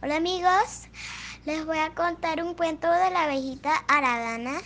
Hola 0.00 0.18
amigos, 0.18 0.86
les 1.44 1.66
voy 1.66 1.78
a 1.78 1.92
contar 1.92 2.40
un 2.40 2.54
cuento 2.54 2.88
de 2.88 3.10
la 3.10 3.24
abejita 3.24 3.74
Aradana. 3.88 4.60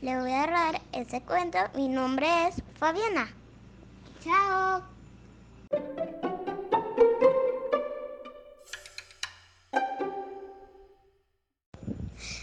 Les 0.00 0.18
voy 0.18 0.32
a 0.32 0.44
dar 0.48 0.82
ese 0.90 1.20
cuento. 1.20 1.56
Mi 1.76 1.86
nombre 1.86 2.26
es 2.48 2.56
Fabiana. 2.76 3.32
Chao. 4.24 4.82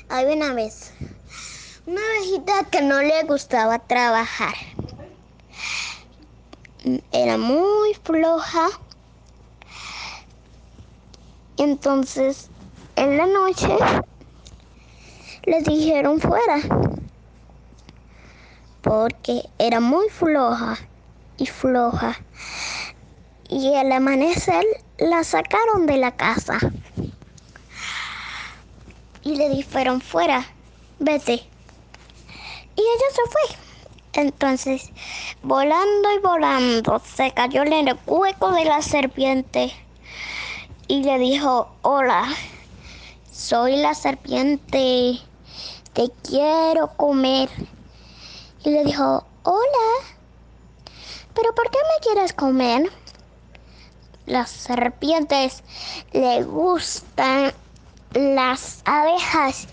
Hay 0.08 0.26
una 0.34 0.54
vez 0.54 0.94
una 1.86 2.00
abejita 2.00 2.70
que 2.72 2.82
no 2.84 3.02
le 3.02 3.24
gustaba 3.24 3.80
trabajar. 3.80 4.56
Era 7.12 7.38
muy 7.38 7.94
floja 7.96 8.70
entonces, 11.64 12.50
en 12.96 13.18
la 13.18 13.26
noche, 13.26 13.70
le 15.44 15.62
dijeron 15.62 16.20
fuera, 16.20 16.58
porque 18.82 19.44
era 19.58 19.80
muy 19.80 20.10
floja 20.10 20.78
y 21.38 21.46
floja. 21.46 22.18
Y 23.50 23.74
al 23.76 23.92
amanecer 23.92 24.66
la 24.98 25.24
sacaron 25.24 25.86
de 25.86 25.98
la 25.98 26.12
casa. 26.12 26.60
Y 29.24 29.36
le 29.36 29.50
dijeron 29.50 30.02
fuera, 30.02 30.46
vete. 31.00 31.34
Y 32.76 32.82
ella 32.82 33.10
se 33.12 33.32
fue. 33.32 33.58
Entonces, 34.22 34.92
volando 35.42 36.14
y 36.14 36.20
volando, 36.20 37.02
se 37.06 37.32
cayó 37.32 37.64
en 37.64 37.88
el 37.88 37.98
hueco 38.06 38.52
de 38.52 38.66
la 38.66 38.82
serpiente 38.82 39.74
y 40.94 41.02
le 41.02 41.18
dijo, 41.18 41.76
hola, 41.82 42.24
soy 43.32 43.78
la 43.78 43.96
serpiente, 43.96 45.18
te 45.94 46.12
quiero 46.22 46.90
comer. 46.96 47.50
Y 48.64 48.70
le 48.70 48.84
dijo, 48.84 49.26
hola, 49.42 50.06
pero 51.34 51.56
¿por 51.56 51.72
qué 51.72 51.80
me 51.80 52.06
quieres 52.06 52.34
comer? 52.34 52.92
Las 54.28 54.52
serpientes 54.52 55.64
le 56.12 56.44
gustan 56.44 57.54
las 58.14 58.84
abejas, 58.86 59.68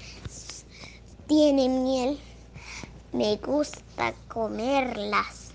tienen 1.27 1.85
miel, 1.85 2.19
me 3.13 3.37
gusta 3.37 4.15
comerlas. 4.29 5.51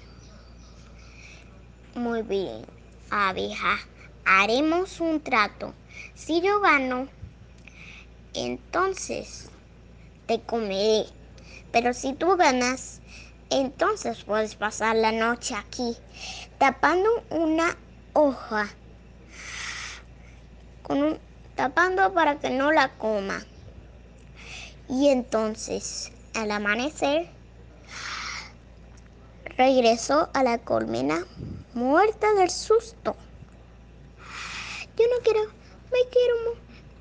Muy 1.96 2.22
bien, 2.22 2.68
abeja 3.10 3.80
haremos 4.26 5.00
un 5.00 5.22
trato. 5.22 5.74
Si 6.14 6.42
yo 6.42 6.60
gano, 6.62 7.08
entonces 8.34 9.50
te 10.26 10.42
comeré. 10.42 11.06
Pero 11.72 11.94
si 11.94 12.14
tú 12.14 12.36
ganas, 12.36 13.02
entonces 13.50 14.24
puedes 14.24 14.56
pasar 14.56 14.96
la 14.96 15.12
noche 15.12 15.56
aquí, 15.56 15.98
tapando 16.58 17.10
una 17.30 17.78
hoja, 18.14 18.70
con 20.84 21.20
tapando 21.56 22.14
para 22.14 22.40
que 22.40 22.50
no 22.50 22.72
la 22.72 22.98
coma. 22.98 23.46
Y 24.88 25.10
entonces, 25.10 26.12
al 26.34 26.52
amanecer, 26.52 27.28
regresó 29.58 30.30
a 30.34 30.44
la 30.44 30.60
colmena 30.60 31.26
muerta 31.74 32.34
del 32.34 32.50
susto. 32.50 33.16
Yo 34.98 35.06
no 35.08 35.22
quiero, 35.24 35.42
me 35.92 36.00
quiero, 36.10 36.36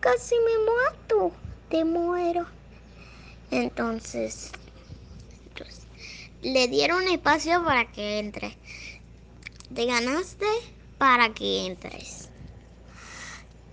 casi 0.00 0.34
me 0.34 0.58
mato, 0.72 1.32
te 1.68 1.84
muero. 1.84 2.46
Entonces, 3.50 4.50
pues, 5.56 5.86
le 6.42 6.66
dieron 6.68 7.06
espacio 7.08 7.64
para 7.64 7.90
que 7.92 8.18
entre. 8.18 8.58
Te 9.72 9.86
ganaste 9.86 10.46
para 10.98 11.32
que 11.34 11.66
entres. 11.66 12.30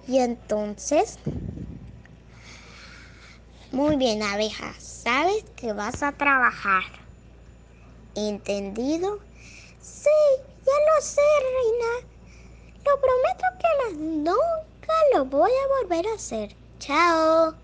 Y 0.08 0.20
entonces, 0.20 1.18
muy 3.72 3.96
bien, 3.96 4.22
abeja, 4.22 4.74
sabes 4.80 5.44
que 5.56 5.74
vas 5.74 6.04
a 6.04 6.12
trabajar. 6.12 6.84
¿Entendido? 8.16 9.20
Sí, 9.80 10.10
ya 10.66 10.96
lo 10.96 11.02
sé, 11.02 11.22
reina. 11.40 12.08
Lo 12.86 13.00
prometo 13.00 13.46
que 13.60 13.94
nunca 13.94 14.11
voy 15.26 15.52
a 15.52 15.86
volver 15.86 16.08
a 16.08 16.16
hacer. 16.16 16.56
Chao. 16.80 17.61